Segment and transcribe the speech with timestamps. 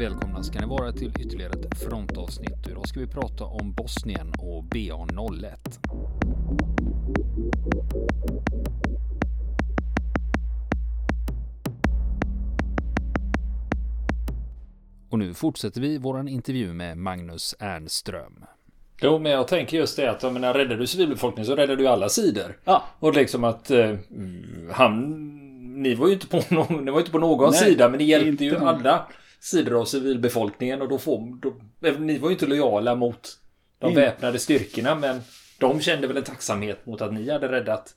[0.00, 2.68] Välkomna ska ni vara till ytterligare ett frontavsnitt.
[2.70, 5.56] Idag ska vi prata om Bosnien och BA01.
[15.10, 18.44] Och nu fortsätter vi våran intervju med Magnus Ernström.
[19.00, 21.88] Jo, men jag tänker just det att jag menar, räddar du civilbefolkningen så räddar du
[21.88, 22.58] alla sidor.
[22.64, 22.82] Ja.
[22.98, 23.96] Och liksom att eh,
[24.72, 25.26] han...
[25.82, 28.04] Ni var ju inte på någon, ni var inte på någon Nej, sida, men ni
[28.04, 29.06] hjälpte ju alla
[29.40, 31.40] sidor av civilbefolkningen och då får...
[31.40, 33.38] Då, även ni var ju inte lojala mot
[33.78, 35.20] de In- väpnade styrkorna, men
[35.58, 37.94] de kände väl en tacksamhet mot att ni hade räddat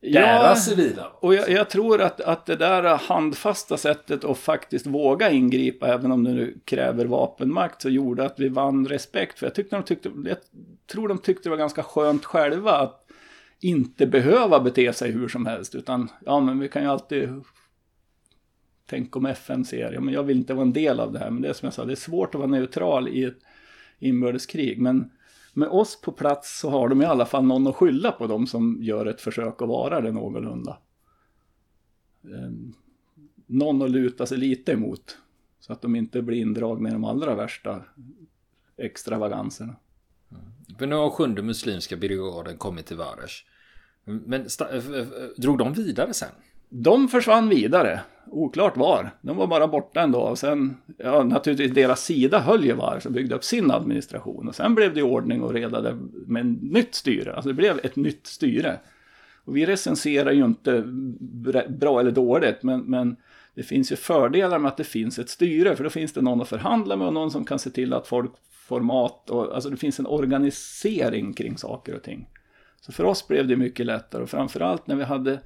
[0.00, 1.06] Ja, deras civila.
[1.20, 6.12] Och jag, jag tror att, att det där handfasta sättet att faktiskt våga ingripa, även
[6.12, 9.38] om det nu kräver vapenmakt, så gjorde att vi vann respekt.
[9.38, 10.36] För jag, tyckte de tyckte, jag
[10.92, 13.04] tror de tyckte det var ganska skönt själva att
[13.60, 15.74] inte behöva bete sig hur som helst.
[15.74, 17.28] Utan, ja men vi kan ju alltid...
[18.90, 21.30] Tänk om FN ser, ja men jag vill inte vara en del av det här.
[21.30, 23.38] Men det är som jag sa, det är svårt att vara neutral i ett
[23.98, 24.80] inbördeskrig.
[24.80, 25.10] Men
[25.54, 28.46] med oss på plats så har de i alla fall någon att skylla på, de
[28.46, 30.78] som gör ett försök att vara det någorlunda.
[32.24, 32.74] Ehm,
[33.46, 35.18] någon att luta sig lite emot.
[35.60, 37.84] Så att de inte blir indragna i de allra värsta
[38.76, 39.76] extravaganserna.
[40.30, 40.42] Mm.
[40.78, 43.44] Men nu har sjunde muslimska brigaden kommit till Varesh.
[44.04, 44.46] Men
[45.36, 46.32] drog de vidare sen?
[46.68, 49.10] De försvann vidare, oklart var.
[49.20, 53.00] De var bara borta en dag och sen, ja naturligtvis deras sida höll ju var
[53.00, 54.48] så byggde upp sin administration.
[54.48, 55.94] Och sen blev det ordning och reda
[56.26, 58.80] med ett nytt styre, alltså det blev ett nytt styre.
[59.44, 60.82] Och vi recenserar ju inte
[61.20, 63.16] bra- bra eller dåligt, men, men
[63.54, 66.40] det finns ju fördelar med att det finns ett styre, för då finns det någon
[66.40, 69.30] att förhandla med och någon som kan se till att folk får mat.
[69.30, 72.28] Och, alltså det finns en organisering kring saker och ting.
[72.80, 75.40] Så för oss blev det mycket lättare och framförallt när vi hade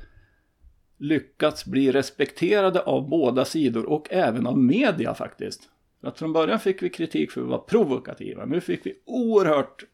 [1.02, 5.70] lyckats bli respekterade av båda sidor och även av media faktiskt.
[6.00, 8.44] Att från början fick vi kritik för att vi var provokativa.
[8.44, 9.84] Nu fick vi oerhört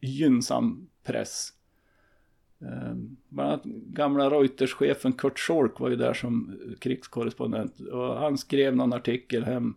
[0.00, 1.48] gynnsam press.
[2.60, 2.94] Eh,
[3.28, 8.92] Bland annat gamla Reuters-chefen Kurt Schork var ju där som krigskorrespondent och han skrev någon
[8.92, 9.74] artikel hem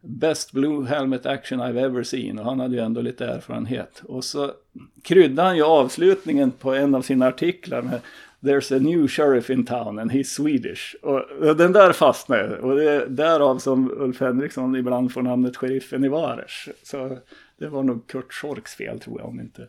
[0.00, 4.02] Best Blue Helmet Action I've ever seen och han hade ju ändå lite erfarenhet.
[4.04, 4.52] Och så
[5.02, 8.00] kryddade han ju avslutningen på en av sina artiklar med
[8.40, 10.94] There's a new sheriff in town and he's Swedish.
[11.02, 16.04] Och den där fastnade och det är därav som Ulf Henriksson ibland får namnet sheriffen
[16.04, 16.68] i Vares.
[16.82, 17.18] Så
[17.56, 19.68] det var nog Kurt Schorks fel tror jag om inte,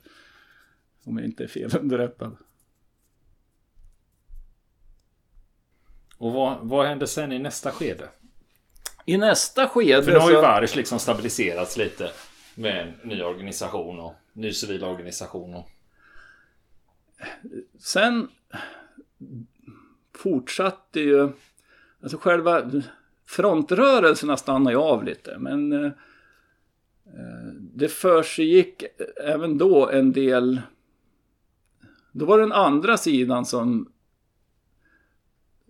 [1.04, 2.38] om jag inte är fel underrättad.
[6.18, 8.10] Och vad, vad hände sen i nästa skede?
[9.06, 12.12] I nästa skede För nu har ju Varesh liksom stabiliserats lite.
[12.56, 15.56] Med en ny organisation och ny civil organisation.
[15.56, 15.70] Och...
[17.80, 18.28] sen
[20.16, 21.30] fortsatte ju,
[22.02, 22.72] alltså själva
[23.26, 25.86] frontrörelserna stannade ju av lite, men eh,
[27.06, 28.84] eh, det försiggick
[29.24, 30.62] även då en del,
[32.12, 33.90] då var det den andra sidan som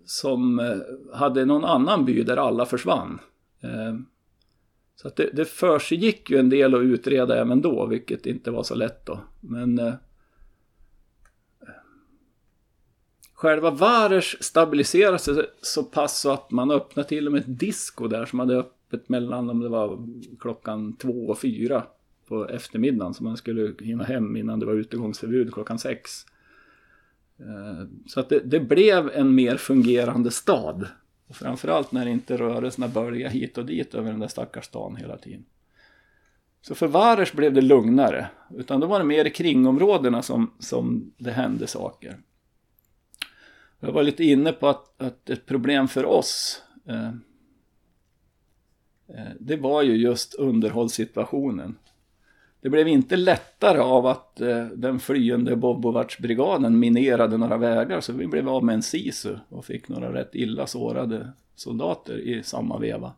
[0.05, 0.77] som eh,
[1.17, 3.19] hade någon annan by där alla försvann.
[3.61, 3.95] Eh,
[4.95, 8.63] så att det, det försiggick ju en del att utreda även då, vilket inte var
[8.63, 9.19] så lätt då.
[9.41, 9.93] Men eh,
[13.37, 18.07] Själva Vares stabiliserade sig så pass så att man öppnade till och med ett disco
[18.07, 20.07] där som hade öppet mellan om det var
[20.39, 21.83] klockan två och fyra
[22.27, 23.13] på eftermiddagen.
[23.13, 26.25] Så man skulle hinna hem innan det var utegångsförbud klockan sex.
[27.39, 30.87] Eh, så att det, det blev en mer fungerande stad.
[31.27, 35.17] Och framförallt när inte rörelserna började hit och dit över den där stackars stan hela
[35.17, 35.45] tiden.
[36.61, 38.27] Så för Vares blev det lugnare.
[38.55, 42.17] Utan då var det mer i kringområdena som, som det hände saker.
[43.79, 47.07] Jag var lite inne på att, att ett problem för oss eh,
[49.07, 51.77] eh, det var ju just underhållssituationen.
[52.61, 58.27] Det blev inte lättare av att eh, den flyende Bobovac-brigaden minerade några vägar så vi
[58.27, 63.13] blev av med en SISU och fick några rätt illa sårade soldater i samma veva.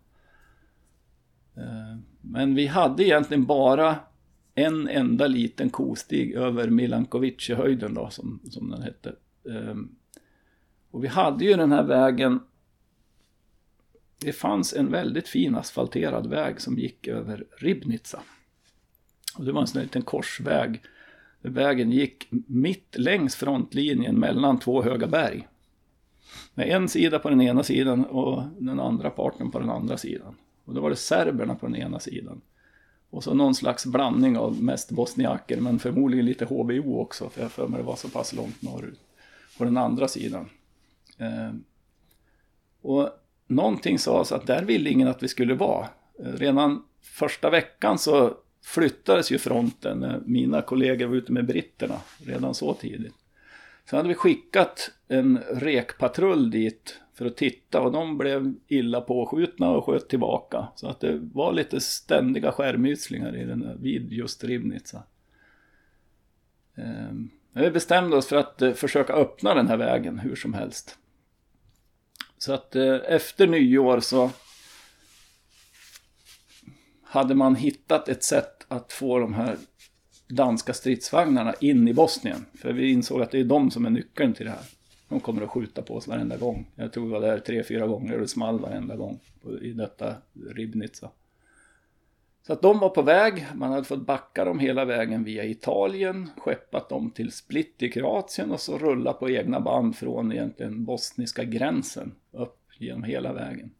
[1.55, 3.95] Eh, men vi hade egentligen bara
[4.55, 9.15] en enda liten kostig över Milankovice-höjden då som, som den hette.
[9.49, 9.75] Eh,
[10.91, 12.39] och vi hade ju den här vägen.
[14.17, 18.19] Det fanns en väldigt fin asfalterad väg som gick över Ribnica.
[19.37, 20.81] Och det var en sån här liten korsväg.
[21.41, 25.47] Vägen gick mitt längs frontlinjen mellan två höga berg.
[26.53, 30.35] Med en sida på den ena sidan och den andra parten på den andra sidan.
[30.65, 32.41] Och då var det serberna på den ena sidan.
[33.09, 37.29] Och så någon slags blandning av mest bosniaker men förmodligen lite HVO också.
[37.29, 38.99] För jag har för mig det var så pass långt norrut.
[39.57, 40.49] På den andra sidan.
[41.19, 41.63] Ehm,
[42.81, 43.09] och
[43.47, 45.87] någonting sa oss att där ville ingen att vi skulle vara.
[46.19, 51.99] Ehm, redan första veckan så flyttades ju fronten när mina kollegor var ute med britterna
[52.25, 53.13] redan så tidigt.
[53.89, 59.69] Sen hade vi skickat en rekpatrull dit för att titta och de blev illa påskjutna
[59.69, 60.67] och sköt tillbaka.
[60.75, 65.03] Så att det var lite ständiga skärmytslingar i den, vid just Ribnitsa.
[66.75, 70.97] Ehm, vi bestämde oss för att eh, försöka öppna den här vägen hur som helst.
[72.39, 74.31] Så att eh, efter nyår så
[77.03, 79.57] hade man hittat ett sätt att få de här
[80.27, 82.45] danska stridsvagnarna in i Bosnien.
[82.53, 84.65] För vi insåg att det är de som är nyckeln till det här.
[85.09, 86.71] De kommer att skjuta på oss varenda gång.
[86.75, 89.19] Jag tror det var där tre, fyra gånger och det small varenda gång
[89.61, 90.15] i detta
[90.55, 91.09] Ribnitsa.
[92.41, 96.29] Så att de var på väg, man hade fått backa dem hela vägen via Italien,
[96.37, 101.43] skeppat dem till Split i Kroatien och så rulla på egna band från egentligen bosniska
[101.43, 103.71] gränsen upp genom hela vägen.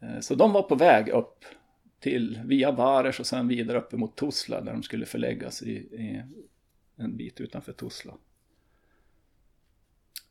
[0.00, 1.44] Eh, så de var på väg upp
[2.00, 6.22] till via Vares och sen vidare upp mot Tuzla där de skulle förläggas i, i
[6.96, 8.14] en bit utanför Tuzla.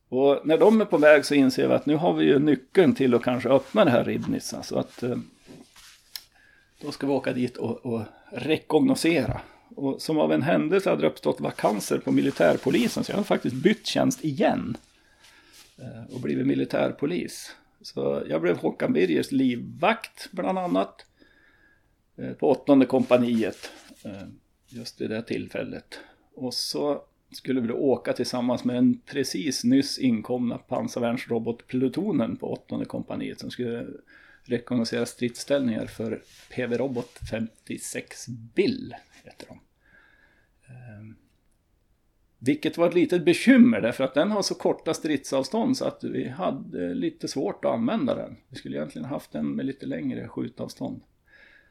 [0.10, 2.96] Och när de är på väg så inser vi att nu har vi ju nyckeln
[2.96, 4.40] till att kanske öppna det här Ribnica.
[4.40, 5.18] Så alltså att eh,
[6.82, 8.02] då ska vi åka dit och, och
[8.32, 9.42] rekognosera.
[9.76, 13.56] Och som av en händelse hade det uppstått vakanser på militärpolisen så jag har faktiskt
[13.56, 14.78] bytt tjänst igen.
[15.78, 17.56] Eh, och blivit militärpolis.
[17.82, 21.06] Så jag blev Håkan Birgers livvakt bland annat.
[22.18, 23.72] Eh, på åttonde kompaniet.
[24.04, 24.28] Eh,
[24.68, 26.00] just vid det tillfället.
[26.34, 27.02] Och så
[27.32, 33.52] skulle vi då åka tillsammans med en precis nyss inkomna pansarvärnsrobotplutonen på åttonde kompaniet som
[33.52, 33.88] skulle
[34.50, 36.22] rekognosera stridsställningar för
[36.56, 39.60] PV-robot 56 Bill, heter de.
[40.74, 41.16] Ehm,
[42.40, 46.28] vilket var ett litet bekymmer därför att den har så korta stridsavstånd så att vi
[46.30, 48.36] hade lite svårt att använda den.
[48.50, 51.02] Vi skulle egentligen haft den med lite längre skjutavstånd.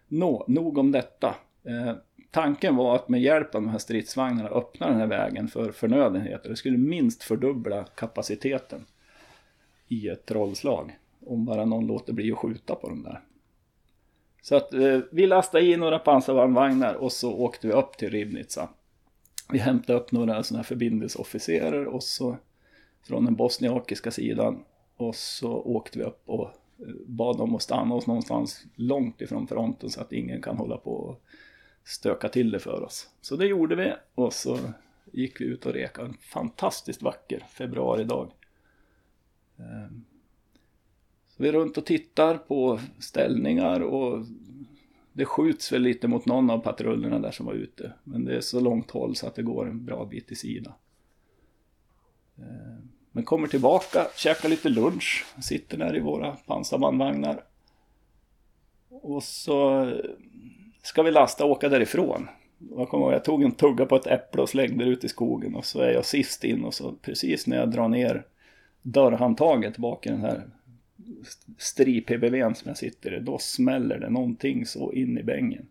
[0.09, 1.37] Nå, nog om detta.
[1.65, 1.93] Eh,
[2.31, 6.51] tanken var att med hjälp av de här stridsvagnarna öppna den här vägen för förnödenheter.
[6.51, 8.87] Det skulle minst fördubbla kapaciteten
[9.89, 10.99] i ett trollslag.
[11.27, 13.21] Om bara någon låter bli att skjuta på dem där.
[14.43, 18.69] Så att eh, vi lastade i några pansarvagnar och så åkte vi upp till Ribnica.
[19.49, 22.37] Vi hämtade upp några sådana här förbindelseofficerer och så
[23.03, 24.65] från den bosniakiska sidan.
[24.97, 29.47] Och så åkte vi upp och eh, bad dem att stanna oss någonstans långt ifrån
[29.47, 31.23] fronten så att ingen kan hålla på och
[31.85, 33.11] stöka till det för oss.
[33.21, 34.59] Så det gjorde vi och så
[35.13, 38.31] gick vi ut och rekade en fantastiskt vacker februaridag.
[39.59, 40.05] Ehm,
[41.37, 44.25] så vi är runt och tittar på ställningar och
[45.13, 47.93] det skjuts väl lite mot någon av patrullerna där som var ute.
[48.05, 50.75] Men det är så långt håll så att det går en bra bit i sida.
[52.39, 57.45] Eh, men kommer tillbaka, käkar lite lunch, sitter där i våra pansarbandvagnar.
[58.89, 59.91] Och så
[60.83, 62.29] ska vi lasta och åka därifrån.
[62.77, 65.09] Jag kommer ihåg, jag tog en tugga på ett äpple och slängde det ut i
[65.09, 68.27] skogen och så är jag sist in och så precis när jag drar ner
[68.83, 70.51] dörrhandtaget bak i den här
[71.59, 75.69] Strip-PBVn som jag sitter i, då smäller det någonting så in i bängen.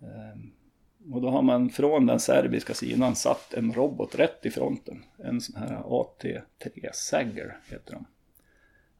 [0.00, 0.50] Ehm,
[1.12, 5.04] och då har man från den serbiska sidan satt en robot rätt i fronten.
[5.16, 8.04] En sån här AT-3 Sagger heter de.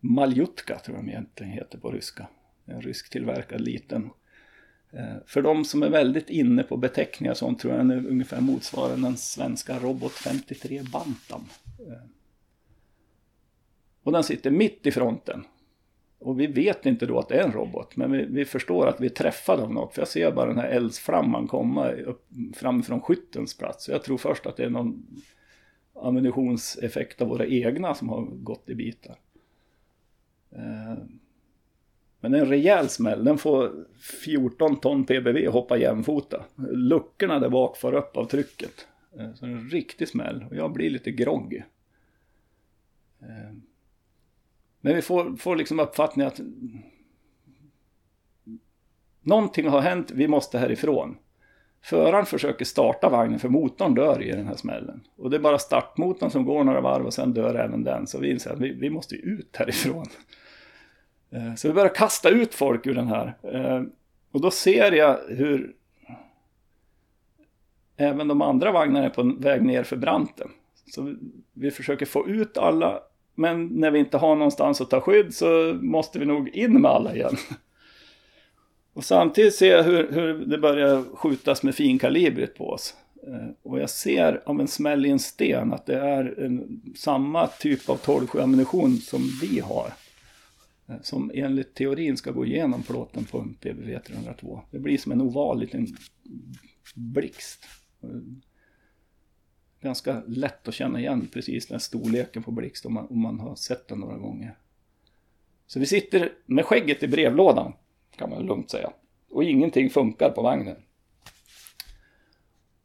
[0.01, 2.29] Maljutka tror jag de egentligen heter på ryska.
[2.65, 4.11] En rysk tillverkad liten
[4.93, 8.41] ehm, för de som är väldigt inne på beteckningar sånt tror jag den är ungefär
[8.41, 11.45] motsvarar den svenska Robot 53 Bantam.
[11.79, 12.09] Ehm,
[14.09, 15.45] och den sitter mitt i fronten.
[16.19, 19.01] Och vi vet inte då att det är en robot, men vi, vi förstår att
[19.01, 19.95] vi är träffade av något.
[19.95, 23.85] För jag ser bara den här eldsflamman komma upp, framifrån skyttens plats.
[23.85, 25.07] Så jag tror först att det är någon
[25.95, 29.17] ammunitionseffekt av våra egna som har gått i bitar.
[30.51, 31.05] Eh,
[32.21, 33.87] men en rejäl smäll, den får
[34.25, 36.45] 14 ton PBV hoppa jämfota.
[36.73, 38.87] Luckorna där bak får upp av trycket.
[39.19, 41.63] Eh, så en riktig smäll och jag blir lite groggy.
[43.21, 43.68] Eh,
[44.81, 46.41] men vi får, får liksom uppfattningen att
[49.23, 51.17] någonting har hänt, vi måste härifrån.
[51.83, 55.01] Föraren försöker starta vagnen för motorn dör i den här smällen.
[55.17, 58.07] Och det är bara startmotorn som går några varv och sen dör även den.
[58.07, 60.07] Så vi inser att vi, vi måste ut härifrån.
[61.31, 63.37] Eh, så vi börjar kasta ut folk ur den här.
[63.43, 63.83] Eh,
[64.33, 65.75] och då ser jag hur
[67.97, 70.49] även de andra vagnarna är på väg ner för branten.
[70.87, 71.15] Så
[71.53, 73.01] vi försöker få ut alla,
[73.39, 76.91] men när vi inte har någonstans att ta skydd så måste vi nog in med
[76.91, 77.37] alla igen.
[78.93, 82.95] Och samtidigt ser jag hur, hur det börjar skjutas med finkalibrigt på oss.
[83.27, 87.47] Eh, och jag ser av en smäll i en sten att det är en, samma
[87.47, 89.93] typ av 12 ammunition som vi har.
[90.89, 94.61] Eh, som enligt teorin ska gå igenom plåten på en PBV 302.
[94.71, 95.87] Det blir som en oval liten
[96.95, 97.65] blixt.
[98.03, 98.09] Eh,
[99.81, 103.55] Ganska lätt att känna igen precis den storleken på blixt om man, om man har
[103.55, 104.55] sett den några gånger.
[105.67, 107.73] Så vi sitter med skägget i brevlådan,
[108.17, 108.91] kan man lugnt säga.
[109.31, 110.77] Och ingenting funkar på vagnen.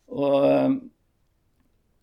[0.06, 0.72] Och eh,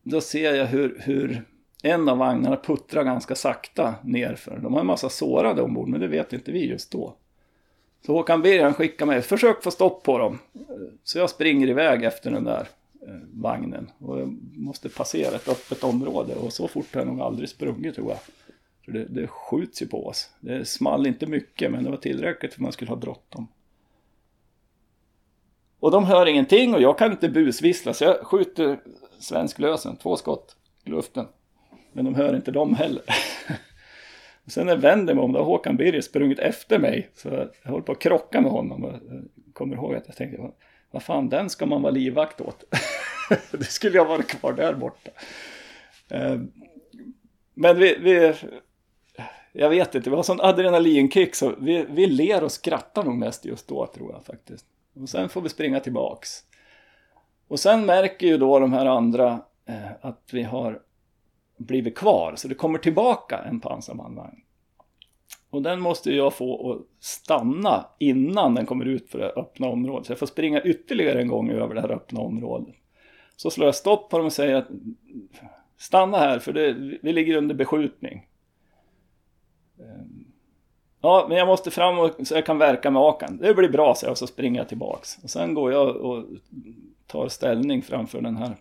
[0.02, 1.44] då ser jag hur, hur
[1.82, 4.58] en av vagnarna puttrar ganska sakta nerför.
[4.58, 7.16] De har en massa sårade ombord, men det vet inte vi just då.
[8.06, 10.38] Så Håkan Birger skickar mig, försök få stopp på dem.
[11.04, 12.68] Så jag springer iväg efter den där
[13.06, 13.90] Eh, vagnen.
[13.98, 17.94] Och jag måste passera ett öppet område och så fort har jag nog aldrig sprungit
[17.94, 18.18] tror jag.
[18.84, 20.30] För det, det skjuts ju på oss.
[20.40, 23.48] Det small inte mycket men det var tillräckligt för man skulle ha bråttom.
[25.80, 28.80] Och de hör ingenting och jag kan inte busvissla så jag skjuter
[29.18, 31.26] svensk lösen, två skott i luften.
[31.92, 33.02] Men de hör inte dem heller.
[34.44, 37.10] och sen när jag vänder mig om, då har Håkan Birger sprungit efter mig.
[37.14, 38.84] Så jag håller på att krocka med honom.
[38.84, 38.94] Och
[39.52, 40.50] kommer ihåg att jag tänkte,
[40.90, 42.64] vad fan, den ska man vara livvakt åt.
[43.50, 45.10] det skulle jag varit kvar där borta.
[46.08, 46.40] Eh,
[47.54, 48.34] men vi, vi
[49.52, 53.44] jag vet inte, vi har sån adrenalinkick så vi, vi ler och skrattar nog mest
[53.44, 54.66] just då tror jag faktiskt.
[55.02, 56.44] Och sen får vi springa tillbaks.
[57.48, 60.82] Och sen märker ju då de här andra eh, att vi har
[61.56, 62.34] blivit kvar.
[62.36, 64.40] Så det kommer tillbaka en pansarbandvagn.
[65.50, 70.06] Och den måste jag få att stanna innan den kommer ut för det öppna området.
[70.06, 72.74] Så jag får springa ytterligare en gång över det här öppna området.
[73.36, 74.68] Så slår jag stopp på dem och säger att
[75.76, 78.26] stanna här för det, vi ligger under beskjutning.
[79.78, 80.24] Ehm,
[81.00, 83.36] ja, men jag måste fram och, så jag kan verka med akan.
[83.36, 85.18] Det blir bra, så jag och så springer jag tillbaks.
[85.22, 86.24] Och sen går jag och
[87.06, 88.56] tar ställning framför den här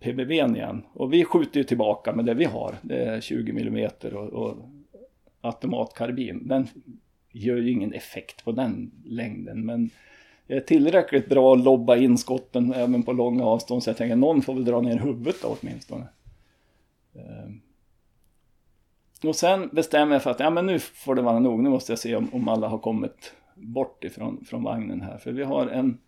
[0.00, 0.82] PBVn igen.
[0.92, 2.74] Och vi skjuter ju tillbaka med det vi har.
[2.82, 4.56] Det är 20 mm och, och
[5.42, 6.48] automatkarbin.
[6.48, 6.68] Den
[7.32, 9.66] gör ju ingen effekt på den längden.
[9.66, 9.90] Men
[10.46, 13.82] det är tillräckligt bra att lobba in skotten även på långa avstånd.
[13.82, 16.06] Så jag tänker någon får väl dra ner huvudet då åtminstone.
[17.14, 17.50] Eh,
[19.28, 21.62] och sen bestämmer jag för att ja, men nu får det vara nog.
[21.62, 25.18] Nu måste jag se om, om alla har kommit bort ifrån från vagnen här.
[25.18, 25.98] För vi har en,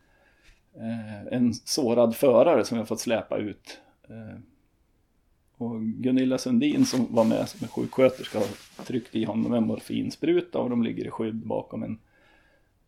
[0.75, 3.81] eh, en sårad förare som vi har fått släpa ut.
[4.09, 4.41] Eh,
[5.65, 10.71] och Gunilla Sundin som var med som sjuksköterska har tryckt i honom en morfinspruta och
[10.71, 11.99] de ligger i skydd bakom en,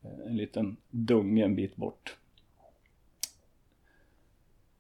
[0.03, 2.17] eh, en liten dunge en bit bort.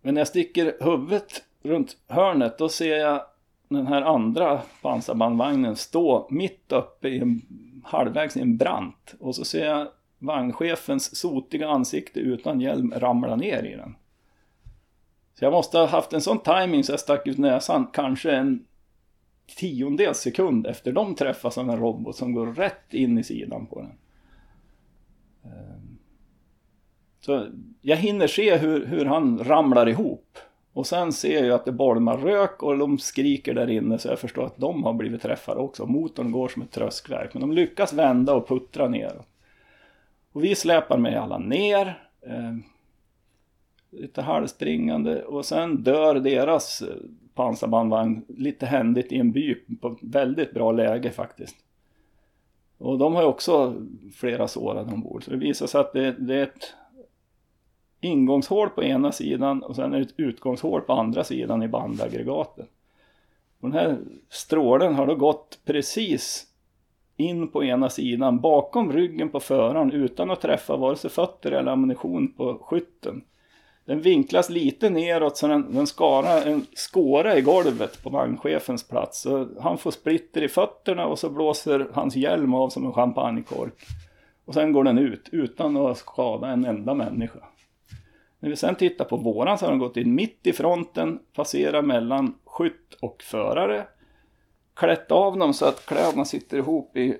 [0.02, 3.22] Men när jag sticker huvudet runt hörnet då ser jag
[3.68, 7.42] den här andra pansarbandvagnen stå mitt uppe i en,
[7.84, 9.14] halvvägs i en brant.
[9.20, 9.88] Och så ser jag
[10.18, 13.96] vagnchefens sotiga ansikte utan hjälm ramla ner i den.
[15.38, 18.64] Så jag måste ha haft en sån timing så jag stack ut näsan kanske en
[19.56, 23.80] tiondels sekund efter de träffas av en robot som går rätt in i sidan på
[23.80, 23.92] den.
[25.52, 25.98] Ehm,
[27.20, 27.46] så
[27.80, 30.38] jag hinner se hur, hur han ramlar ihop.
[30.72, 34.18] Och sen ser jag att det bolmar rök och de skriker där inne så jag
[34.18, 35.86] förstår att de har blivit träffade också.
[35.86, 39.20] Motorn går som ett tröskverk men de lyckas vända och puttra ner.
[40.32, 42.08] Och vi släpar med alla ner.
[42.26, 42.62] Ehm,
[44.00, 46.96] Lite halvspringande och sen dör deras eh,
[47.34, 51.56] pansarbandvagn lite händigt i en by på väldigt bra läge faktiskt.
[52.78, 53.74] Och de har ju också
[54.14, 56.74] flera sårade ombord så det visar sig att det, det är ett
[58.00, 62.68] ingångshål på ena sidan och sen är det ett utgångshål på andra sidan i bandaggregatet.
[63.60, 63.98] den här
[64.28, 66.46] strålen har då gått precis
[67.16, 71.72] in på ena sidan bakom ryggen på föraren utan att träffa vare sig fötter eller
[71.72, 73.22] ammunition på skytten.
[73.86, 79.20] Den vinklas lite neråt så den, den skarar en skåra i golvet på vagnchefens plats.
[79.20, 83.86] Så han får splitter i fötterna och så blåser hans hjälm av som en champagnekork.
[84.44, 87.38] Och sen går den ut utan att skada en enda människa.
[88.40, 91.82] När vi sen tittar på våran så har den gått in mitt i fronten, passerar
[91.82, 93.86] mellan skytt och förare.
[94.74, 97.16] Klätt av dem så att kläderna sitter ihop i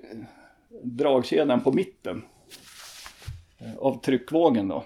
[0.83, 2.23] dragkedjan på mitten.
[3.57, 4.83] Eh, av tryckvågen då.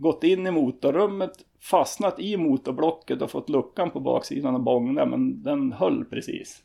[0.00, 5.42] Gått in i motorrummet, fastnat i motorblocket och fått luckan på baksidan att bångna men
[5.42, 6.62] den höll precis.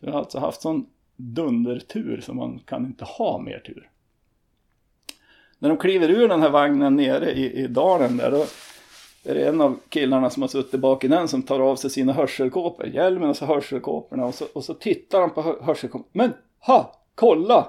[0.00, 3.90] Så jag har alltså haft sån dundertur som man kan inte ha mer tur
[5.60, 8.44] när de kliver ur den här vagnen nere i, i dalen där, då
[9.24, 11.90] är det en av killarna som har suttit bak i den som tar av sig
[11.90, 16.08] sina hörselkåpor, hjälmen och så hörselkåporna och så, och så tittar han på hörselkåporna.
[16.12, 17.68] Men ha, kolla!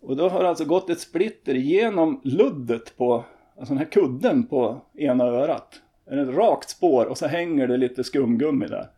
[0.00, 3.24] Och då har det alltså gått ett splitter igenom luddet på,
[3.62, 5.80] alltså den här kudden på ena örat.
[6.04, 8.90] Det är ett rakt spår och så hänger det lite skumgummi där.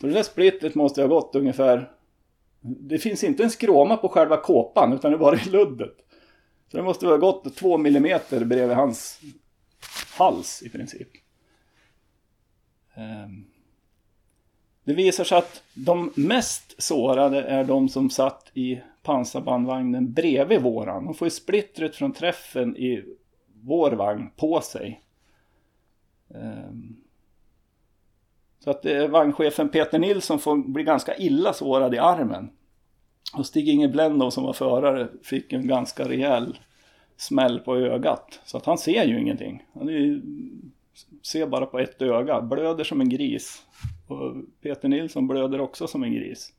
[0.00, 1.90] Så det där splittret måste ha gått ungefär
[2.60, 5.96] Det finns inte en skråma på själva kåpan utan det är bara i luddet.
[6.70, 9.20] Så det måste ha gått två millimeter bredvid hans
[10.18, 11.08] hals i princip.
[12.94, 13.44] Ehm.
[14.84, 21.04] Det visar sig att de mest sårade är de som satt i pansarbandvagnen bredvid våran.
[21.04, 23.04] De får ju splittret från träffen i
[23.62, 25.02] vår vagn på sig.
[26.34, 26.96] Ehm.
[28.64, 32.50] Så att eh, vagnchefen Peter Nilsson får bli ganska illa sårad i armen.
[33.36, 36.58] Och Stig-Inge Blendov som var förare fick en ganska rejäl
[37.16, 38.40] smäll på ögat.
[38.44, 39.62] Så att han ser ju ingenting.
[39.74, 40.22] Han ju,
[41.22, 43.62] ser bara på ett öga, blöder som en gris.
[44.08, 46.52] Och Peter Nilsson blöder också som en gris.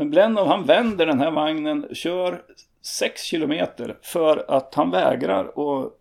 [0.00, 2.42] Men Blennow han vänder den här vagnen, kör
[2.82, 5.92] 6 kilometer för att han vägrar att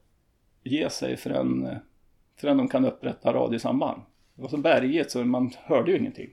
[0.63, 1.79] ge sig förrän,
[2.41, 4.01] förrän de kan upprätta radiosamband.
[4.35, 6.29] Det var så berget så man hörde ju ingenting.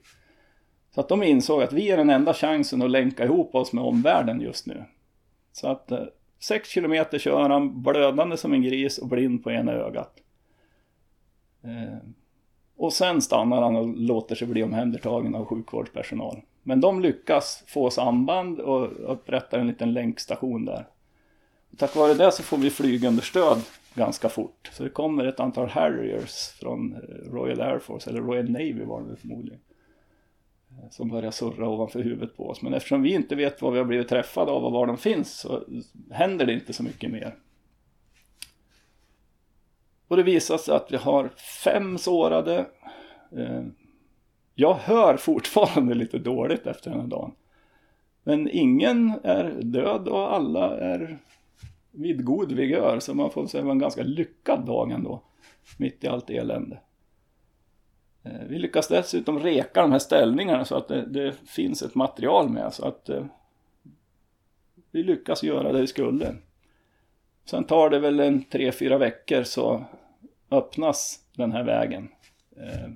[0.94, 3.84] Så att de insåg att vi är den enda chansen att länka ihop oss med
[3.84, 4.84] omvärlden just nu.
[5.52, 6.04] Så att eh,
[6.38, 10.12] 6 kilometer kör han blödande som en gris och blind på ena ögat.
[11.62, 11.98] Eh,
[12.76, 16.42] och sen stannar han och låter sig bli omhändertagen av sjukvårdspersonal.
[16.66, 20.86] Men de lyckas få samband och upprättar en liten länkstation där.
[21.72, 23.62] Och tack vare det så får vi flygunderstöd
[23.94, 24.70] ganska fort.
[24.72, 29.02] Så det kommer ett antal Harriers från eh, Royal Air Force, eller Royal Navy var
[29.02, 29.60] det förmodligen.
[30.70, 32.62] Eh, som börjar surra ovanför huvudet på oss.
[32.62, 35.38] Men eftersom vi inte vet vad vi har blivit träffade av och var de finns
[35.38, 35.64] så
[36.10, 37.34] händer det inte så mycket mer.
[40.08, 41.28] Och det visar sig att vi har
[41.64, 42.66] fem sårade.
[43.36, 43.62] Eh,
[44.58, 47.32] jag hör fortfarande lite dåligt efter den här dagen.
[48.22, 51.18] Men ingen är död och alla är
[51.90, 52.98] vid god vigör.
[53.00, 55.22] Så man får säga att det var en ganska lyckad dag ändå.
[55.78, 56.78] Mitt i allt elände.
[58.22, 62.48] Eh, vi lyckas dessutom reka de här ställningarna så att det, det finns ett material
[62.48, 62.74] med.
[62.74, 63.24] Så att eh,
[64.90, 66.34] vi lyckas göra det vi skulle.
[67.44, 69.84] Sen tar det väl en tre, fyra veckor så
[70.50, 72.08] öppnas den här vägen.
[72.56, 72.90] Eh,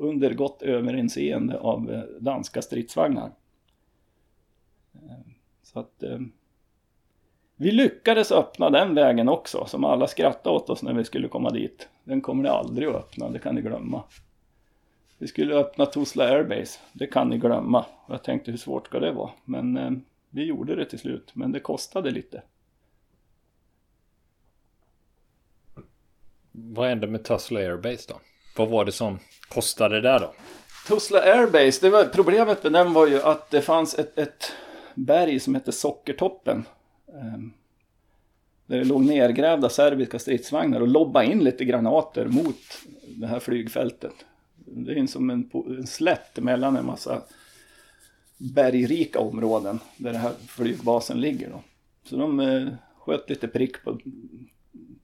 [0.00, 3.32] under gott överinseende av eh, danska stridsvagnar.
[4.94, 5.18] Eh,
[5.62, 6.18] så att eh,
[7.56, 11.50] vi lyckades öppna den vägen också, som alla skrattade åt oss när vi skulle komma
[11.50, 11.88] dit.
[12.04, 14.02] Den kommer ni aldrig att öppna, det kan ni glömma.
[15.18, 17.86] Vi skulle öppna Tuzla Airbase, det kan ni glömma.
[18.08, 19.30] Jag tänkte hur svårt ska det vara?
[19.44, 19.90] Men eh,
[20.30, 22.42] vi gjorde det till slut, men det kostade lite.
[26.52, 28.20] Vad hände med Tuzla Airbase då?
[28.56, 30.32] Vad var det som kostade där då?
[30.88, 34.52] Tuzla Airbase, det var, problemet med den var ju att det fanns ett, ett
[34.94, 36.64] berg som hette Sockertoppen.
[37.06, 37.52] Um,
[38.66, 42.56] där det låg nergrävda serbiska stridsvagnar och lobba in lite granater mot
[43.08, 44.14] det här flygfältet.
[44.56, 47.22] Det är som en, en slätt mellan en massa
[48.38, 51.50] bergrika områden där den här flygbasen ligger.
[51.50, 51.62] Då.
[52.04, 53.98] Så de eh, sköt lite prick på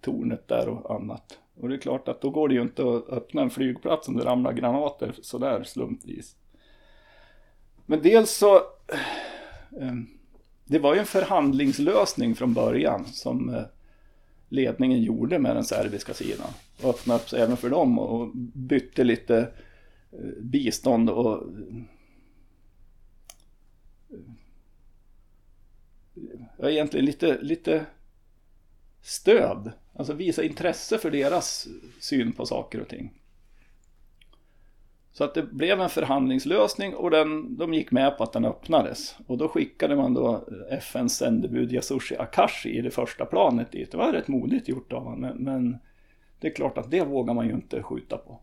[0.01, 1.39] tornet där och annat.
[1.61, 4.17] Och det är klart att då går det ju inte att öppna en flygplats om
[4.17, 6.37] det ramlar granater sådär slumpvis.
[7.87, 9.95] Men dels så eh,
[10.65, 13.63] det var ju en förhandlingslösning från början som eh,
[14.49, 16.49] ledningen gjorde med den serbiska sidan.
[16.85, 19.39] Öppnade upp sig även för dem och bytte lite
[20.13, 21.43] eh, bistånd och
[26.59, 27.87] ja, egentligen lite, lite
[29.03, 29.73] stöd.
[29.99, 31.69] Alltså visa intresse för deras
[32.01, 33.13] syn på saker och ting.
[35.13, 39.15] Så att det blev en förhandlingslösning och den, de gick med på att den öppnades.
[39.27, 43.91] Och då skickade man då eh, FNs sändebud Yasushi Akashi i det första planet dit.
[43.91, 45.79] Det var rätt modigt gjort av honom, men, men
[46.41, 48.41] det är klart att det vågar man ju inte skjuta på.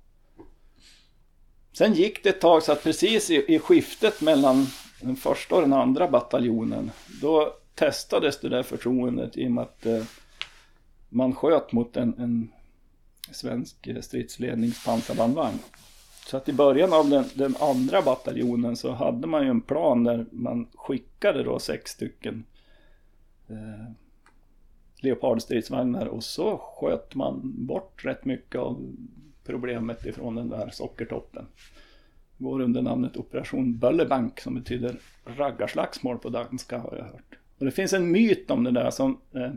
[1.73, 4.65] Sen gick det ett tag så att precis i, i skiftet mellan
[5.01, 9.85] den första och den andra bataljonen då testades det där förtroendet i och med att
[9.85, 10.03] eh,
[11.13, 12.52] man sköt mot en, en
[13.32, 15.60] svensk eh, stridslednings pansarbandvagn.
[16.28, 20.04] Så att i början av den, den, andra bataljonen så hade man ju en plan
[20.04, 22.43] där man skickade då sex stycken
[23.47, 23.91] eh,
[24.97, 28.95] Leopardstridsvagnar och så sköt man bort rätt mycket av
[29.43, 31.45] problemet ifrån den där sockertoppen.
[32.38, 37.38] Går under namnet Operation Böllebank som betyder raggarslagsmål på danska har jag hört.
[37.58, 39.52] Och det finns en myt om det där som eh,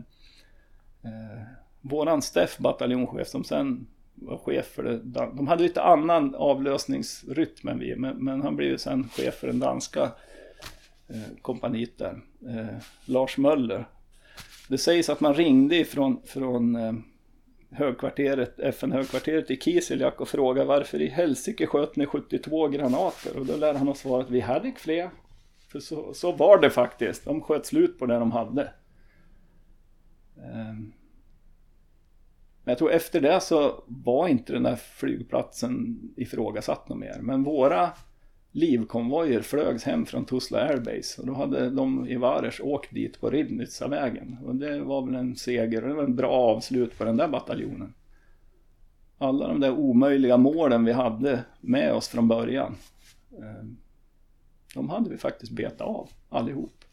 [1.07, 1.41] eh,
[1.81, 4.97] våran Steff bataljonschef som sen var chef för det.
[5.35, 9.47] De hade lite annan avlösningsrytm än vi, men, men han blev ju sen chef för
[9.47, 10.01] den danska
[11.07, 12.21] eh, kompaniet där.
[12.47, 13.85] Eh, Lars Möller.
[14.69, 16.93] Det sägs att man ringde ifrån från eh,
[17.71, 23.39] högkvarteret, FN-högkvarteret i Kiseljak och frågade varför i helsike sköt ni 72 granater?
[23.39, 25.09] Och då lär han ha svarat vi hade inte fler.
[25.71, 27.25] För så, så var det faktiskt.
[27.25, 28.73] De sköt slut på det de hade.
[30.37, 30.93] Ehm.
[32.67, 37.17] Men jag tror efter det så var inte den där flygplatsen ifrågasatt något mer.
[37.21, 37.89] Men våra
[38.51, 41.21] livkonvojer flögs hem från Tuzla Airbase.
[41.21, 44.37] Och då hade de i Vares åkt dit på Ridnitsavägen.
[44.45, 47.27] Och det var väl en seger och det var en bra avslut på den där
[47.27, 47.93] bataljonen.
[49.17, 52.75] Alla de där omöjliga målen vi hade med oss från början.
[53.37, 53.77] Ehm,
[54.73, 56.83] de hade vi faktiskt betat av allihop.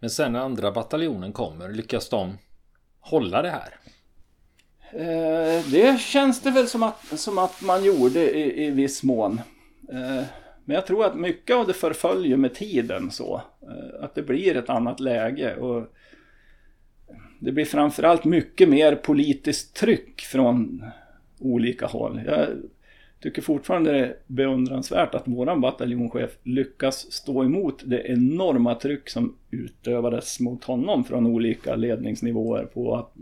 [0.00, 2.38] Men sen när andra bataljonen kommer, lyckas de
[3.00, 3.74] hålla det här?
[4.92, 9.40] Eh, det känns det väl som att, som att man gjorde i, i viss mån.
[9.92, 10.24] Eh,
[10.64, 13.42] men jag tror att mycket av det förföljer med tiden så.
[13.62, 15.56] Eh, att det blir ett annat läge.
[15.56, 15.92] Och
[17.38, 20.84] det blir framförallt mycket mer politiskt tryck från
[21.38, 22.20] olika håll.
[22.26, 22.48] Jag
[23.20, 29.36] tycker fortfarande det är beundransvärt att våran bataljonschef lyckas stå emot det enorma tryck som
[29.50, 33.12] utövades mot honom från olika ledningsnivåer på att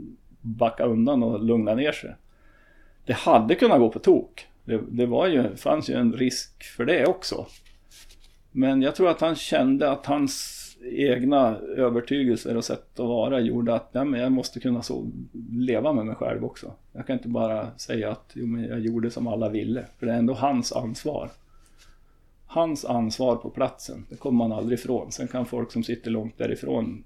[0.45, 2.15] backa undan och lugna ner sig.
[3.05, 4.47] Det hade kunnat gå på tok.
[4.65, 7.47] Det, det var ju, fanns ju en risk för det också.
[8.53, 10.61] Men jag tror att han kände att hans
[10.93, 15.11] egna övertygelser och sätt att vara gjorde att ja, men jag måste kunna så
[15.53, 16.73] leva med mig själv också.
[16.93, 19.85] Jag kan inte bara säga att jo, men jag gjorde som alla ville.
[19.99, 21.31] För det är ändå hans ansvar.
[22.47, 25.13] Hans ansvar på platsen, det kommer man aldrig ifrån.
[25.13, 27.05] Sen kan folk som sitter långt därifrån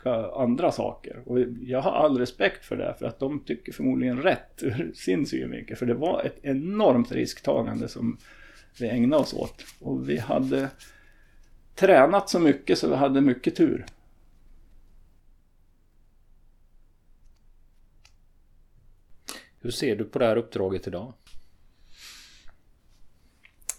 [0.00, 1.22] tycka andra saker.
[1.26, 5.26] Och jag har all respekt för det, för att de tycker förmodligen rätt ur sin
[5.26, 5.76] synvinkel.
[5.76, 8.18] För det var ett enormt risktagande som
[8.80, 9.64] vi ägnade oss åt.
[9.80, 10.70] Och vi hade
[11.74, 13.86] tränat så mycket så vi hade mycket tur.
[19.62, 21.12] Hur ser du på det här uppdraget idag?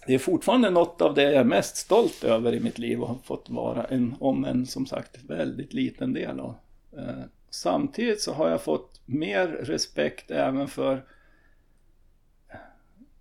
[0.06, 3.08] Det är fortfarande något av det jag är mest stolt över i mitt liv och
[3.08, 6.54] har fått vara en, om en som sagt väldigt liten del av.
[6.96, 11.02] Eh, samtidigt så har jag fått mer respekt även för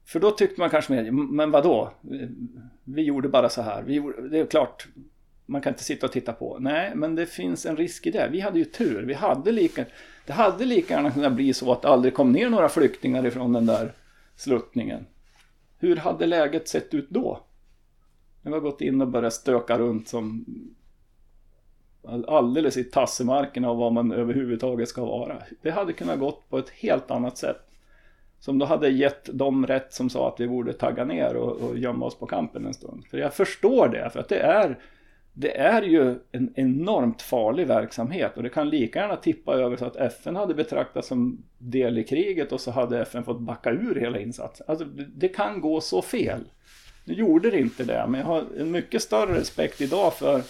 [0.06, 1.94] för då tyckte man kanske mer, men vad då?
[2.84, 3.84] Vi gjorde bara så här.
[3.84, 4.88] Vi gjorde, det är klart,
[5.46, 6.58] man kan inte sitta och titta på.
[6.60, 8.30] Nej, men det finns en risk i det.
[8.32, 9.04] Vi hade ju tur.
[9.04, 9.86] Vi hade lika,
[10.26, 13.54] det hade lika gärna kunnat bli så att det aldrig kom ner några flyktingar ifrån
[13.54, 13.94] den där
[14.36, 15.06] sluttningen.
[15.82, 17.40] Hur hade läget sett ut då?
[18.42, 20.46] När vi har gått in och börjat stöka runt som
[22.28, 25.44] alldeles i tassemarken av vad man överhuvudtaget ska vara.
[25.62, 27.58] Det hade kunnat gått på ett helt annat sätt.
[28.40, 31.78] Som då hade gett dem rätt som sa att vi borde tagga ner och, och
[31.78, 33.06] gömma oss på kampen en stund.
[33.06, 34.80] För jag förstår det, för att det är,
[35.34, 39.86] det är ju en enormt farlig verksamhet och det kan lika gärna tippa över så
[39.86, 43.96] att FN hade betraktats som del i kriget och så hade FN fått backa ur
[43.96, 44.66] hela insatsen.
[44.70, 46.44] Alltså det kan gå så fel.
[47.06, 50.42] Nu gjorde det inte det, men jag har en mycket större respekt idag för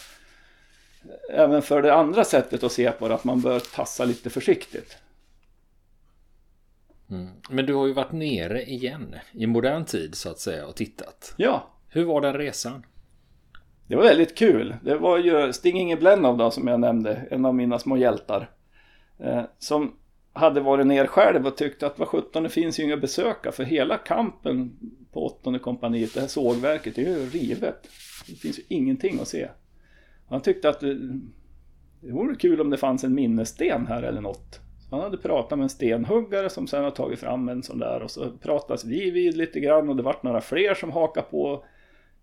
[1.29, 4.97] även för det andra sättet att se på det, att man bör tassa lite försiktigt.
[7.09, 7.29] Mm.
[7.49, 11.33] Men du har ju varit nere igen i modern tid så att säga och tittat.
[11.37, 11.67] Ja.
[11.89, 12.85] Hur var den resan?
[13.91, 14.75] Det var väldigt kul.
[14.83, 18.49] Det var ju Stinging Blennow då som jag nämnde, en av mina små hjältar.
[19.19, 19.95] Eh, som
[20.33, 23.63] hade varit ner själv och tyckte att vad sjutton det finns ju inga besöka för
[23.63, 24.77] hela kampen
[25.13, 27.87] på åttonde kompaniet, det här sågverket, det är ju rivet.
[28.27, 29.47] Det finns ju ingenting att se.
[30.29, 30.93] Han tyckte att det,
[32.01, 34.59] det vore kul om det fanns en minnessten här eller något.
[34.91, 38.11] Han hade pratat med en stenhuggare som sen har tagit fram en sån där och
[38.11, 41.63] så pratas vi vid lite grann och det vart några fler som hakade på.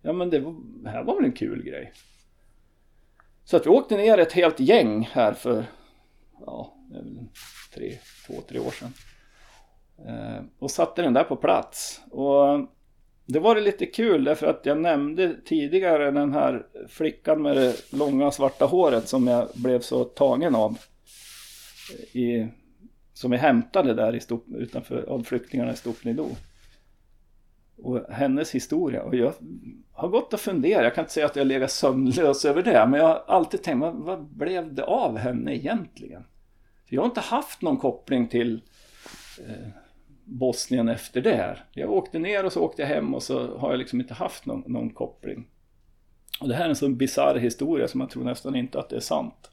[0.02, 1.92] Ja men det, var, det här var väl en kul grej.
[3.44, 5.64] Så att vi åkte ner ett helt gäng här för,
[6.46, 7.18] ja, det är väl
[7.74, 8.92] tre, två, tre år sedan.
[10.06, 12.00] Eh, och satte den där på plats.
[12.11, 12.68] Och
[13.26, 18.30] det var lite kul därför att jag nämnde tidigare den här flickan med det långa
[18.30, 20.78] svarta håret som jag blev så tagen av
[21.92, 22.48] eh, i,
[23.12, 26.28] som vi hämtade där i Stop, utanför, av flyktingarna i Stopnido.
[27.82, 29.02] Och hennes historia.
[29.02, 29.32] Och jag
[29.92, 33.00] har gått och funderat, jag kan inte säga att jag legat sömnlös över det, men
[33.00, 36.22] jag har alltid tänkt, vad, vad blev det av henne egentligen?
[36.88, 38.62] För jag har inte haft någon koppling till
[39.46, 39.68] eh,
[40.24, 41.64] Bosnien efter det här.
[41.72, 44.46] Jag åkte ner och så åkte jag hem och så har jag liksom inte haft
[44.46, 45.46] någon, någon koppling.
[46.40, 48.96] Och det här är en sån bisarr historia som man tror nästan inte att det
[48.96, 49.50] är sant.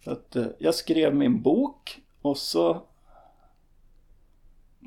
[0.00, 2.82] För att eh, jag skrev min bok och så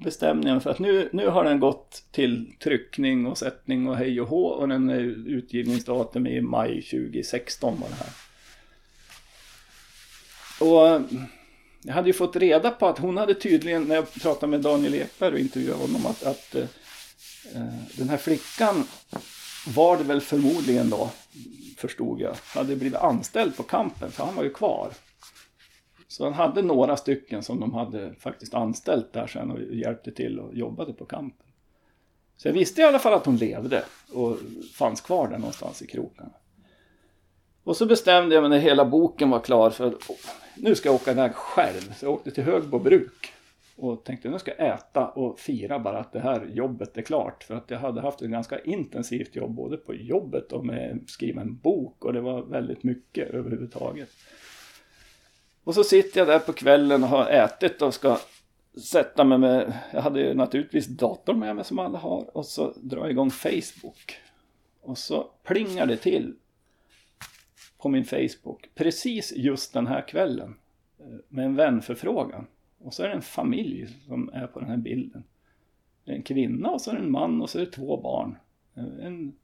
[0.03, 4.21] bestämde jag för att nu, nu har den gått till tryckning och sättning och hej
[4.21, 8.09] och hå och den är utgivningsdatum i maj 2016 var det här.
[10.59, 11.01] Och
[11.81, 14.93] jag hade ju fått reda på att hon hade tydligen, när jag pratade med Daniel
[14.93, 16.65] Ekberg och intervjuade honom, att, att eh,
[17.97, 18.83] den här flickan
[19.67, 21.09] var det väl förmodligen då,
[21.77, 24.91] förstod jag, hade blivit anställd på kampen, för han var ju kvar.
[26.15, 30.39] Så han hade några stycken som de hade faktiskt anställt där sen och hjälpte till
[30.39, 31.47] och jobbade på kampen.
[32.37, 34.37] Så jag visste i alla fall att hon levde och
[34.73, 36.31] fanns kvar där någonstans i krokarna.
[37.63, 39.93] Och så bestämde jag mig när hela boken var klar för att
[40.57, 41.93] nu ska jag åka iväg själv.
[41.93, 43.33] Så jag åkte till Högbo bruk
[43.75, 47.43] och tänkte nu ska jag äta och fira bara att det här jobbet är klart.
[47.43, 51.09] För att jag hade haft ett ganska intensivt jobb både på jobbet och med att
[51.09, 54.09] skriva en bok och det var väldigt mycket överhuvudtaget.
[55.65, 58.19] Och så sitter jag där på kvällen och har ätit och ska
[58.81, 62.73] sätta mig med, jag hade ju naturligtvis datorn med mig som alla har och så
[62.81, 64.19] drar jag igång Facebook.
[64.81, 66.35] Och så plingar det till
[67.77, 70.55] på min Facebook precis just den här kvällen
[70.99, 72.47] eh, med en vänförfrågan.
[72.79, 75.23] Och så är det en familj som är på den här bilden.
[76.03, 78.01] Det är en kvinna och så är det en man och så är det två
[78.01, 78.37] barn.
[78.75, 79.35] Eh, en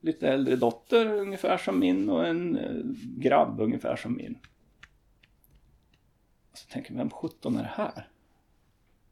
[0.00, 2.82] lite äldre dotter ungefär som min och en eh,
[3.18, 4.38] grabb ungefär som min.
[6.56, 8.08] Så tänker jag, vem sjutton är det här?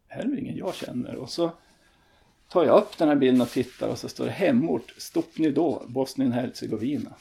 [0.08, 1.16] Det här är väl ingen jag känner.
[1.16, 1.52] Och så
[2.48, 5.86] tar jag upp den här bilden och tittar och så står det hemort, Stupnido, då,
[5.88, 7.14] Bosnien-Hercegovina.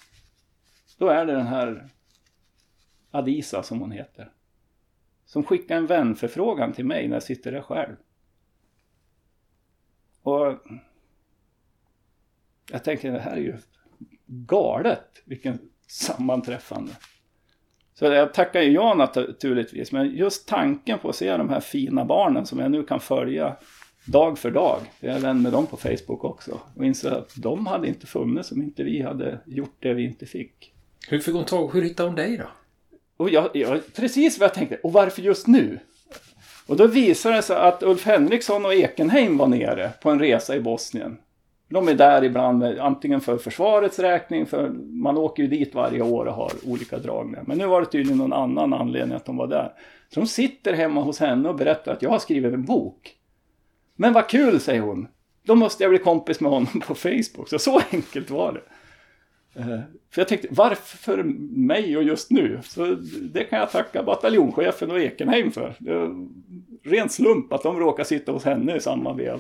[0.98, 1.90] Då är det den här
[3.12, 4.32] Adisa som hon heter.
[5.26, 7.96] Som skickar en vänförfrågan till mig när jag sitter där själv.
[10.22, 10.58] Och
[12.72, 13.58] jag tänker det här är ju
[14.26, 16.98] galet vilken sammanträffande.
[17.96, 22.06] Så jag tackar ju ja naturligtvis, men just tanken på att se de här fina
[22.06, 23.56] barnen som jag nu kan följa
[24.06, 24.80] dag för dag.
[25.00, 26.60] Jag är vän med dem på Facebook också.
[26.76, 30.26] Och inser att de hade inte funnits om inte vi hade gjort det vi inte
[30.26, 30.74] fick.
[31.08, 32.46] Hur fick hon tag Hur hittade hon dig då?
[33.18, 34.80] Och jag, jag, precis vad jag tänkte.
[34.84, 35.80] Och varför just nu?
[36.68, 40.56] Och då visade det sig att Ulf Henriksson och Ekenheim var nere på en resa
[40.56, 41.18] i Bosnien.
[41.74, 46.26] De är där ibland, antingen för försvarets räkning, för man åker ju dit varje år
[46.26, 47.44] och har olika dragningar.
[47.48, 49.74] Men nu var det tydligen någon annan anledning att de var där.
[50.10, 53.16] Så de sitter hemma hos henne och berättar att jag har skrivit en bok.
[53.96, 55.08] Men vad kul, säger hon.
[55.44, 57.50] Då måste jag bli kompis med honom på Facebook.
[57.50, 58.62] Så så enkelt var det.
[59.60, 59.80] Eh,
[60.12, 61.24] för jag tänkte, varför
[61.68, 62.60] mig och just nu?
[62.64, 62.86] Så
[63.22, 65.76] det kan jag tacka bataljonschefen och Ekenheim för.
[65.80, 66.28] Det är
[66.84, 69.40] ren slump att de råkar sitta hos henne i samma veva.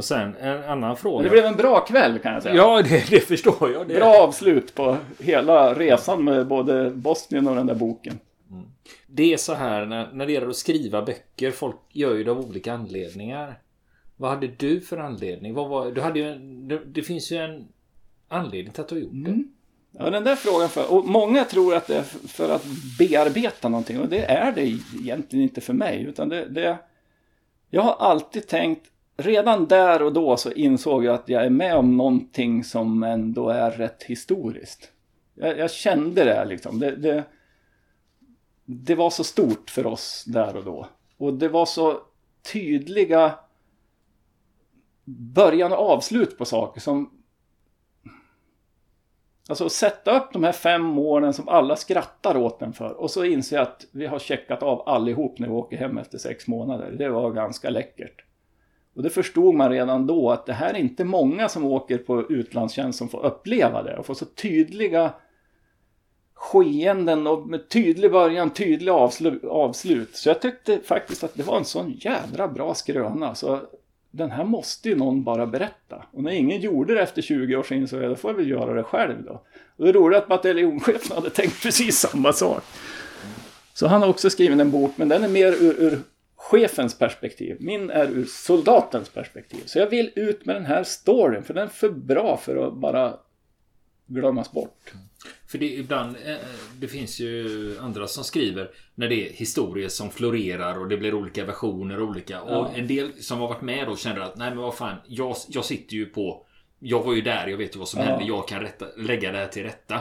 [0.00, 1.24] Och sen en annan fråga.
[1.24, 2.54] Det blev en bra kväll kan jag säga.
[2.54, 3.88] Ja, det, det förstår jag.
[3.88, 3.94] Det.
[3.94, 8.18] Bra avslut på hela resan med både Bosnien och den där boken.
[8.50, 8.64] Mm.
[9.06, 11.50] Det är så här när, när det gäller att skriva böcker.
[11.50, 13.58] Folk gör ju det av olika anledningar.
[14.16, 15.54] Vad hade du för anledning?
[15.54, 17.68] Vad var, du hade ju en, det, det finns ju en
[18.28, 19.30] anledning till att du har gjort det.
[19.30, 19.52] Mm.
[19.90, 22.64] Ja, den där frågan för, och många tror att det är för att
[22.98, 24.66] bearbeta någonting och det är det
[25.00, 26.02] egentligen inte för mig.
[26.02, 26.78] Utan det, det,
[27.70, 28.89] jag har alltid tänkt,
[29.20, 33.48] redan där och då så insåg jag att jag är med om någonting som ändå
[33.48, 34.92] är rätt historiskt.
[35.34, 36.78] Jag, jag kände det liksom.
[36.80, 37.24] Det, det,
[38.64, 40.86] det var så stort för oss där och då.
[41.16, 42.00] Och det var så
[42.52, 43.34] tydliga
[45.04, 47.10] början och avslut på saker som
[49.48, 53.10] Alltså att sätta upp de här fem åren som alla skrattar åt den för och
[53.10, 56.46] så inser jag att vi har checkat av allihop när vi åker hem efter sex
[56.46, 56.90] månader.
[56.90, 58.24] Det var ganska läckert.
[58.94, 62.30] Och det förstod man redan då att det här är inte många som åker på
[62.30, 65.12] utlandstjänst som får uppleva det och får så tydliga
[66.34, 68.92] skeenden och med tydlig början, tydlig
[69.50, 70.16] avslut.
[70.16, 73.34] Så jag tyckte faktiskt att det var en sån jädra bra skröna.
[73.34, 73.60] Så
[74.10, 76.04] den här måste ju någon bara berätta.
[76.12, 78.50] Och när ingen gjorde det efter 20 år så insåg jag, då får jag väl
[78.50, 79.42] göra det själv då.
[79.76, 82.62] Och det är roligt att bataljonschefen hade tänkt precis samma sak.
[83.74, 85.98] Så han har också skrivit en bok, men den är mer ur, ur
[86.40, 87.56] chefens perspektiv.
[87.60, 89.62] Min är ur soldatens perspektiv.
[89.66, 92.74] Så jag vill ut med den här storyn, för den är för bra för att
[92.74, 93.16] bara
[94.06, 94.92] glömmas bort.
[95.46, 96.36] För det ibland, eh,
[96.78, 101.14] det finns ju andra som skriver när det är historier som florerar och det blir
[101.14, 102.42] olika versioner och olika.
[102.42, 105.36] Och en del som har varit med då känner att nej men vad fan, jag,
[105.48, 106.46] jag sitter ju på
[106.78, 108.06] jag var ju där, jag vet ju vad som ja.
[108.06, 108.24] hände.
[108.24, 110.00] Jag kan rätta, lägga det här till rätta.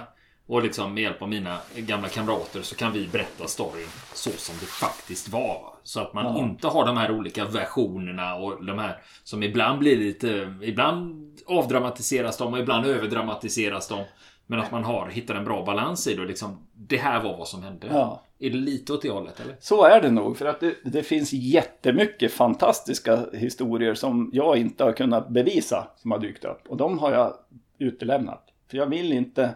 [0.49, 4.55] Och liksom med hjälp av mina gamla kamrater så kan vi berätta storyn så som
[4.59, 5.73] det faktiskt var.
[5.83, 6.39] Så att man ja.
[6.39, 10.55] inte har de här olika versionerna och de här som ibland blir lite...
[10.61, 14.03] Ibland avdramatiseras de och ibland överdramatiseras de.
[14.47, 16.25] Men att man har hittat en bra balans i det.
[16.25, 17.87] Liksom, det här var vad som hände.
[17.91, 18.23] Ja.
[18.39, 19.55] Är det lite åt det hållet eller?
[19.59, 20.37] Så är det nog.
[20.37, 25.87] För att det, det, finns jättemycket fantastiska historier som jag inte har kunnat bevisa.
[25.97, 26.61] Som har dykt upp.
[26.67, 27.33] Och de har jag
[27.79, 28.43] utelämnat.
[28.69, 29.55] För jag vill inte...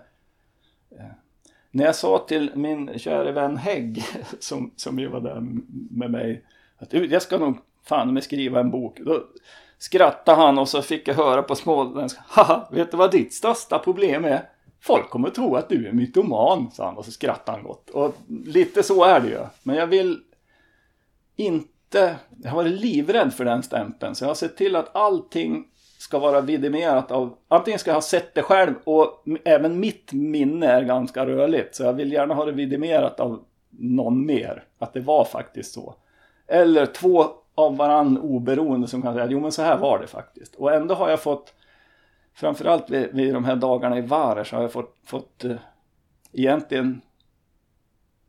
[1.71, 4.03] När jag sa till min kära vän Hägg,
[4.39, 5.41] som, som ju var där
[5.91, 6.45] med mig.
[6.77, 8.99] Att jag ska nog fan med skriva en bok.
[8.99, 9.23] Då
[9.77, 12.21] skrattade han och så fick jag höra på småländska.
[12.27, 14.49] Haha, vet du vad ditt största problem är?
[14.81, 17.89] Folk kommer tro att du är mytoman, sa han och så skrattade han gott.
[17.89, 19.39] Och lite så är det ju.
[19.63, 20.19] Men jag vill
[21.35, 24.15] inte, jag har varit livrädd för den stämpeln.
[24.15, 25.65] Så jag har sett till att allting
[26.03, 30.67] ska vara vidimerat av, antingen ska jag ha sett det själv och även mitt minne
[30.67, 31.75] är ganska rörligt.
[31.75, 34.63] Så jag vill gärna ha det vidimerat av någon mer.
[34.79, 35.95] Att det var faktiskt så.
[36.47, 40.55] Eller två av varann oberoende som kan säga jo men så här var det faktiskt.
[40.55, 41.53] Och ändå har jag fått,
[42.33, 45.55] framförallt vid, vid de här dagarna i Varer så har jag fått, fått eh,
[46.31, 47.01] egentligen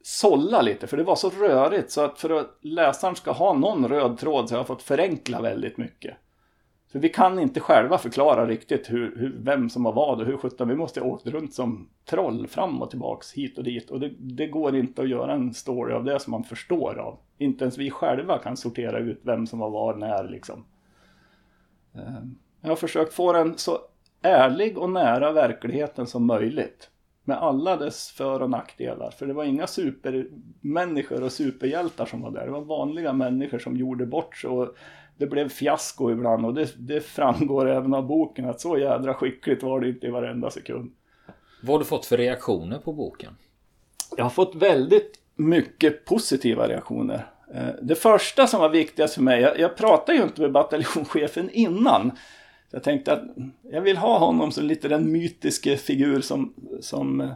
[0.02, 3.88] sålla lite för det var så rörigt så att för att läsaren ska ha någon
[3.88, 6.16] röd tråd så har jag fått förenkla väldigt mycket.
[6.94, 10.36] För vi kan inte själva förklara riktigt hur, hur, vem som har vad och hur
[10.36, 10.68] sjutton.
[10.68, 13.90] Vi måste åka runt som troll fram och tillbaks hit och dit.
[13.90, 17.18] Och det, det, går inte att göra en story av det som man förstår av.
[17.38, 20.64] Inte ens vi själva kan sortera ut vem som har vad när liksom.
[21.94, 23.78] Ehm, jag har försökt få den så
[24.22, 26.90] ärlig och nära verkligheten som möjligt.
[27.24, 29.10] Med alla dess för och nackdelar.
[29.10, 32.44] För det var inga supermänniskor och superhjältar som var där.
[32.44, 34.50] Det var vanliga människor som gjorde bort sig.
[34.50, 34.76] Och
[35.16, 39.62] det blev fiasko ibland och det, det framgår även av boken att så jädra skickligt
[39.62, 40.92] var det inte i varenda sekund.
[41.62, 43.36] Vad har du fått för reaktioner på boken?
[44.16, 47.26] Jag har fått väldigt mycket positiva reaktioner.
[47.54, 51.50] Eh, det första som var viktigast för mig, jag, jag pratade ju inte med bataljonschefen
[51.50, 52.12] innan.
[52.70, 53.22] Jag tänkte att
[53.62, 57.34] jag vill ha honom som lite den mytiska figur som, som,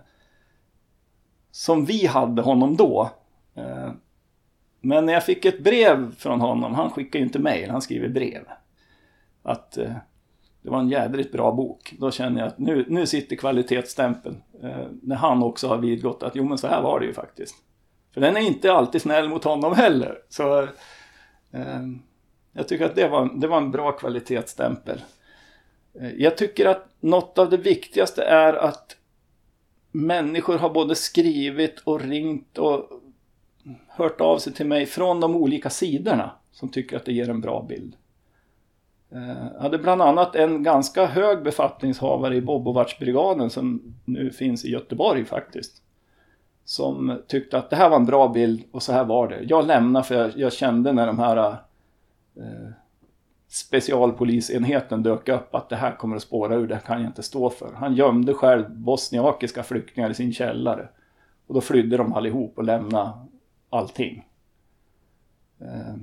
[1.50, 3.10] som vi hade honom då.
[4.80, 8.08] Men när jag fick ett brev från honom, han skickar ju inte mejl, han skriver
[8.08, 8.42] brev.
[9.42, 9.92] Att eh,
[10.62, 11.94] det var en jädrigt bra bok.
[11.98, 14.42] Då känner jag att nu, nu sitter kvalitetsstämpeln.
[14.62, 17.54] Eh, när han också har vidgått att jo men så här var det ju faktiskt.
[18.14, 20.18] För den är inte alltid snäll mot honom heller.
[20.28, 20.62] Så
[21.52, 21.82] eh,
[22.52, 25.00] jag tycker att det var, det var en bra kvalitetsstämpel.
[26.00, 28.96] Eh, jag tycker att något av det viktigaste är att
[29.92, 32.90] människor har både skrivit och ringt och
[33.88, 37.40] hört av sig till mig från de olika sidorna som tycker att det ger en
[37.40, 37.96] bra bild.
[39.54, 45.24] Jag hade bland annat en ganska hög befattningshavare i Bobovac-brigaden som nu finns i Göteborg
[45.24, 45.82] faktiskt.
[46.64, 49.42] Som tyckte att det här var en bra bild och så här var det.
[49.42, 51.36] Jag lämnade för jag, jag kände när de här
[52.36, 52.70] eh,
[53.48, 57.50] specialpolisenheten dök upp att det här kommer att spåra ur, det kan jag inte stå
[57.50, 57.72] för.
[57.74, 60.88] Han gömde själv bosniakiska flyktingar i sin källare.
[61.46, 63.10] Och då flydde de allihop och lämnade
[63.70, 64.26] allting.
[65.60, 65.94] Eh,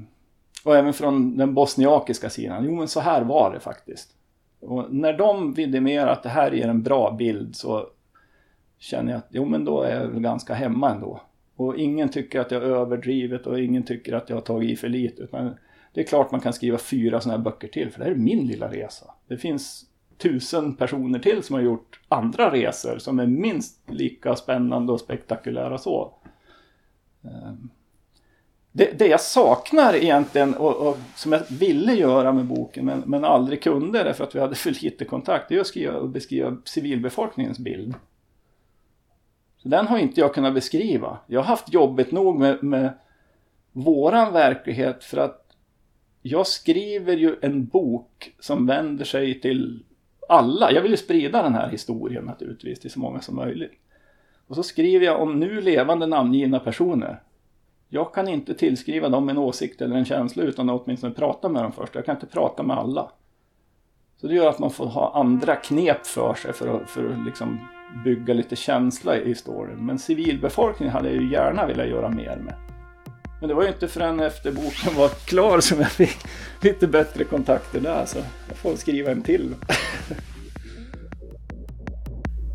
[0.65, 2.65] och även från den bosniakiska sidan.
[2.65, 4.15] Jo men så här var det faktiskt.
[4.59, 7.87] Och när de vidimerar att det här ger en bra bild så
[8.77, 11.21] känner jag att jo men då är jag väl ganska hemma ändå.
[11.55, 14.75] Och ingen tycker att jag är överdrivet och ingen tycker att jag har tagit i
[14.75, 15.21] för lite.
[15.21, 15.55] Utan
[15.93, 18.15] det är klart man kan skriva fyra sådana här böcker till för det här är
[18.15, 19.13] min lilla resa.
[19.27, 19.85] Det finns
[20.17, 25.77] tusen personer till som har gjort andra resor som är minst lika spännande och spektakulära
[25.77, 26.13] så.
[27.25, 27.69] Ehm,
[28.71, 33.25] det, det jag saknar egentligen och, och, som jag ville göra med boken men, men
[33.25, 37.59] aldrig kunde därför att vi hade för lite kontakt, det är att skriva beskriva civilbefolkningens
[37.59, 37.93] bild.
[39.57, 41.17] Så den har inte jag kunnat beskriva.
[41.27, 42.93] Jag har haft jobbigt nog med, med
[43.71, 45.45] våran verklighet för att
[46.21, 49.83] jag skriver ju en bok som vänder sig till
[50.29, 50.71] alla.
[50.71, 53.73] Jag vill ju sprida den här historien naturligtvis till så många som möjligt.
[54.47, 57.21] Och så skriver jag om nu levande namngivna personer.
[57.89, 61.63] Jag kan inte tillskriva dem en åsikt eller en känsla utan att åtminstone prata med
[61.63, 61.95] dem först.
[61.95, 63.11] Jag kan inte prata med alla.
[64.17, 67.25] Så det gör att man får ha andra knep för sig för att, för att
[67.25, 67.59] liksom
[68.03, 69.85] bygga lite känsla i storyn.
[69.85, 72.53] Men civilbefolkningen hade jag ju gärna velat göra mer med.
[73.39, 76.17] Men det var ju inte förrän efter boken var klar som jag fick
[76.61, 78.05] lite bättre kontakter där.
[78.05, 79.55] Så jag får skriva en till.